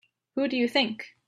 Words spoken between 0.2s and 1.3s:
Who do you think?